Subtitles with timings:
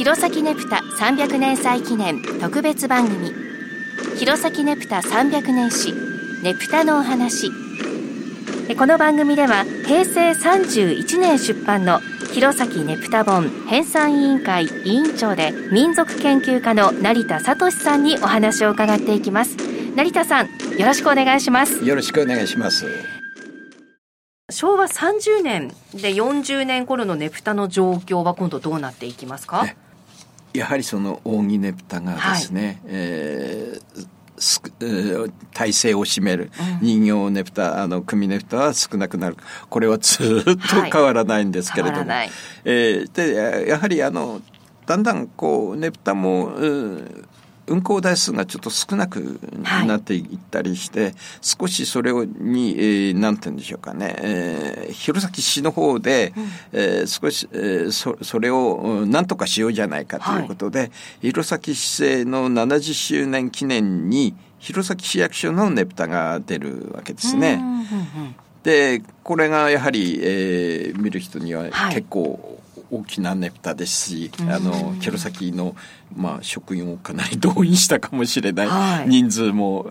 [0.00, 3.32] 弘前ねぷた300年祭記念特別番組。
[4.16, 5.92] 弘前ねぷた300年史
[6.42, 7.50] ねぷたのお話。
[8.78, 12.00] この番組では平成31年出版の
[12.32, 19.58] 弘前ねぷた本編纂委員会委員長で民族研究家の成田聡さんにお話を伺っていきます。
[19.94, 20.48] 成田さん
[20.78, 21.84] よろしくお願いします。
[21.84, 22.86] よろしくお願いします。
[24.50, 29.66] 昭和30年で40年頃のねぷたの状況は今度どうなっていきますか？
[30.52, 34.20] やはりその扇ねぷたがですね、はい、えー
[35.52, 36.50] 体制を占める
[36.80, 39.36] 人形ねぷた、あの組ねぷたは少なくなる。
[39.68, 42.30] これはずっと変わらないんですけれども、はい、
[42.64, 44.40] えー、でやはりあの
[44.86, 46.52] だんだんこうねぷたも
[47.70, 49.40] 運行台数がちょっと少なく
[49.86, 67.62] なっていったりして、はい、少しそれをに、えー、なんて言うんでしょうかね、えー、弘前市の方で、うん、えー、少し、えー、そそれをなんとかしようじゃないかということで、はい、弘前市政の70周年記念に弘前市役所のねぷたが出るわけですね。
[68.62, 72.59] でこれがやはり、えー、見る人には結構
[72.90, 75.76] 大きなねぷたですし、あの弘前の、
[76.16, 79.86] まあ、職員をかなり動員したかもしれない、はい、人数も、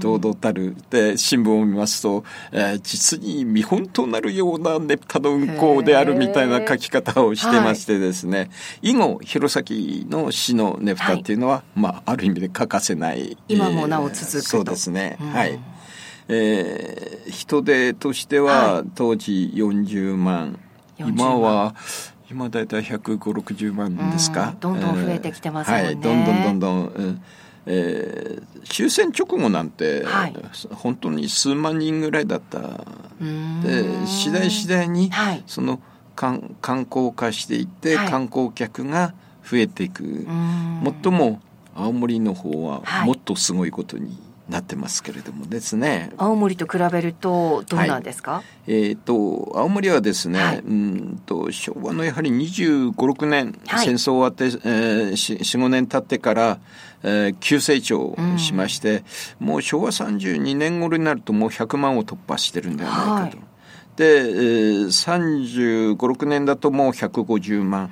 [0.00, 8.50] 堂々たるで新聞を見ますと、えー、実に見本となるようなねぷたの運行であるみたいな書き方をしてましてですね、はい、
[8.82, 15.58] 以後弘前の市のねぷたっていうのは、はい、まあ、ある意味で欠かせない今もなお続く、えー、そうですね、はい。
[16.32, 20.60] えー、人手としては当時40万、
[20.98, 21.74] 今は
[22.30, 25.78] 今大体150、60万ですか、うん、どんどん増えてきてます、ね。
[25.78, 27.22] えー、はい、どんどんどんどん、うん、
[27.66, 30.34] えー、終戦直後なんて、はい、
[30.70, 32.84] 本当に数万人ぐらいだった。
[33.62, 35.80] で次第次第に、はい、その
[36.14, 39.12] 観観光化していって、はい、観光客が
[39.44, 40.04] 増えていく。
[40.04, 41.40] もっとも
[41.74, 44.16] 青森の方はもっとすごいことに
[44.50, 46.10] なってますけれどもですね。
[46.16, 56.58] 青森と比べるとどうなんですか、はい、えっ、ー、と青森はですね、はい、うんと昭和のやはり2 5 6年、はい、戦争終わって、えー、45年経ってから、
[57.02, 59.04] えー、急成長しまして、
[59.40, 63.50] うん、もう昭和32年頃になるともう100万を突破してるんではないかと。
[63.96, 67.90] で、えー、35、6年だともう150万、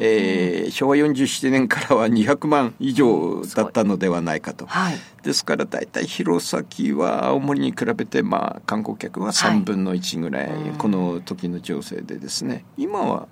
[0.00, 4.66] えー、昭和47年からは200万以上だったのではないかと。
[4.66, 12.64] はい、ですから大体弘前は青森に比べて、まあ、観光客は3分の1ぐらい、はい、この時の情勢でですね。
[12.76, 13.28] 今は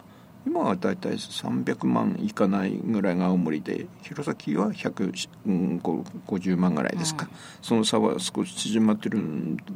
[0.47, 9.19] 今は大体300万いかないぐらいが青森で弘前は150万ぐらいですか、うん、その差は少し縮まってる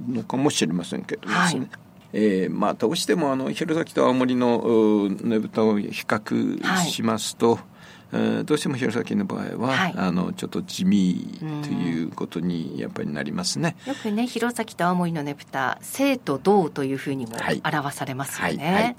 [0.09, 7.60] のかもしれませんけどですね、はいえー、まあどうしてもあの弘前と青森のねぶたを比較しますと、はい。
[8.12, 13.76] えー、どうしても弘前の場合は、はい、あのちょっと地味ということにやっぱりなりますね。
[13.87, 18.65] よくね弘前と青森のねぶた生と銅というふうにも表されますよね。
[18.65, 18.97] はいはい、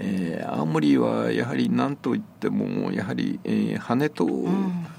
[0.00, 4.26] えー、青森はやはり何といってもやはり、えー、羽と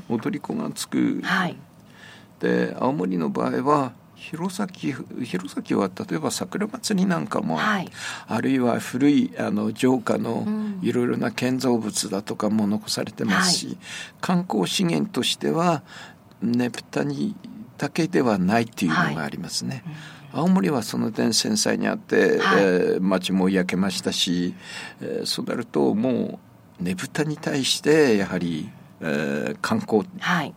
[0.10, 1.58] 踊り子がつく、うん、はい、
[2.40, 3.92] で青森の場合は
[4.22, 4.68] 弘前
[5.26, 7.90] 弘前は例えば桜祭りなんかも、はい、
[8.28, 10.46] あるいは古いあの城下の
[10.84, 13.78] いろいろな建造物だとかも残されてますし、はい、
[14.22, 15.82] 観光資源としては
[16.40, 17.36] ねぷたに
[17.80, 19.84] だけではないっていうのがありますね。
[20.32, 24.54] はい、青森はその点繊細にあって、はい、えー、町も焼けましたし、
[25.02, 26.40] えー、そうなるとも
[26.80, 28.70] うねぶたに対してやはり、
[29.02, 30.54] えー、観光、はい、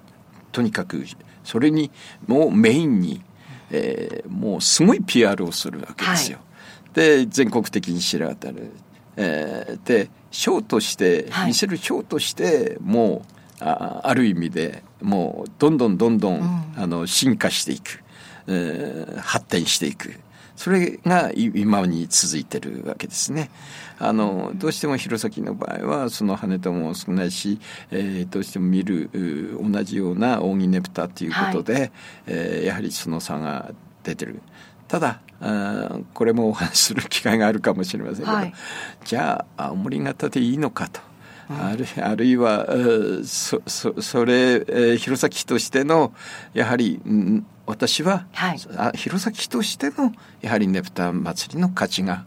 [0.53, 1.03] とにかく
[1.45, 1.91] それに
[2.27, 3.23] もうメインに
[3.71, 6.39] えー、もうすごい PR をするわけですよ。
[6.39, 6.45] は
[6.93, 8.73] い、で全国的に知られたる。
[9.17, 13.23] えー、でショーとして、はい、見せるショーとしても
[13.61, 18.03] うあある意味でもうどんどんどんどん、うん、あの進化していく、
[18.49, 20.15] えー、発展していく
[20.57, 23.51] それが今に続いてるわけですね。
[23.99, 27.61] あのどうしても弘前の場合はその羽田も少ないし、
[27.91, 29.11] えー、どうしても見る
[29.62, 31.93] 同じような扇ねぷたということで、はい、
[32.27, 33.73] えー、やはりその差が
[34.03, 34.41] 出てる。
[34.89, 38.53] ただあこれもお話しする機会があるかもしれませんけど、はい、
[39.05, 41.00] じゃあ青森型でいいのかと。
[41.49, 42.67] あるあるいは
[43.25, 46.12] そそそれ、えー、弘前としての
[46.52, 48.58] やはり、ん、私は、はい、
[48.96, 52.25] 弘前としてのやはりねぷた祭りの価値が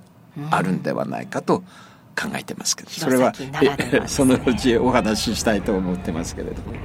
[0.51, 1.63] あるんではないかと
[2.19, 3.31] 考えてますけど、それは、
[4.07, 6.77] そのうちお話ししたいと思ってますけれども、うん、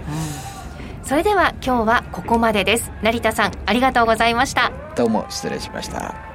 [1.02, 2.92] それでは今日はここまでです。
[3.02, 4.72] 成田さんありがとうございました。
[4.94, 6.31] どうも失礼しました